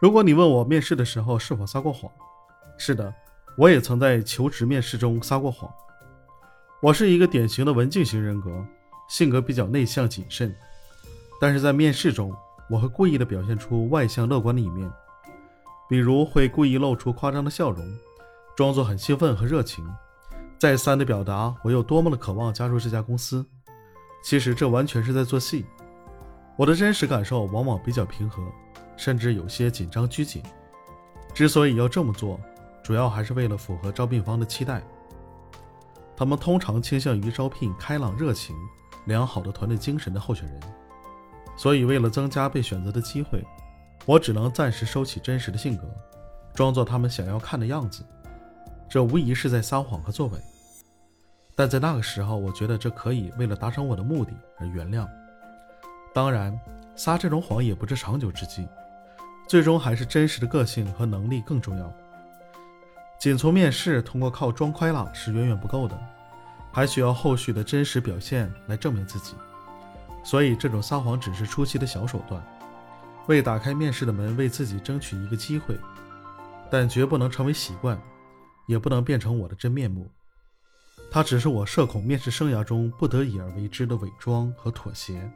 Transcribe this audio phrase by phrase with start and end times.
[0.00, 2.08] 如果你问我面试的时候是否撒过谎，
[2.78, 3.12] 是的，
[3.56, 5.68] 我也曾在求职面试中撒过谎。
[6.80, 8.64] 我是一个典型的文静型人格，
[9.08, 10.54] 性格比较内向谨慎，
[11.40, 12.32] 但是在面试中，
[12.70, 14.88] 我会故意的表现出外向乐观的一面，
[15.88, 17.84] 比如会故意露出夸张的笑容，
[18.56, 19.84] 装作很兴奋和热情，
[20.58, 23.44] 再三的表达我有多么的渴望加入这家公司。
[24.22, 25.66] 其实这完全是在做戏，
[26.58, 28.42] 我的真实感受往往比较平和，
[28.96, 30.42] 甚至有些紧张拘谨。
[31.32, 32.40] 之所以要这么做，
[32.82, 34.82] 主要还是为了符合招聘方的期待。
[36.16, 38.56] 他们通常倾向于招聘开朗、热情、
[39.06, 40.60] 良好的团队精神的候选人。
[41.56, 43.40] 所以，为了增加被选择的机会，
[44.04, 45.84] 我只能暂时收起真实的性格，
[46.54, 48.04] 装作他们想要看的样子。
[48.88, 50.40] 这无疑是在撒谎和作伪。
[51.54, 55.06] 但在那个时候，我觉得这可以为了达成我的目的而原谅。
[56.12, 56.58] 当然，
[56.96, 58.66] 撒这种谎也不是长久之计，
[59.46, 61.92] 最终还是真实的个性和能力更重要。
[63.20, 65.98] 仅从面试通过靠装开朗是远远不够的，
[66.72, 69.34] 还需要后续的真实表现来证明自己。
[70.24, 72.42] 所以，这种撒谎只是初期的小手段，
[73.26, 75.78] 为打开面试的门为自己争取一个机会，
[76.70, 78.00] 但绝不能成为习惯，
[78.66, 80.10] 也不能变成我的真面目。
[81.10, 85.30] 它只是我社恐面试生涯中不得已而为之的伪装和妥协。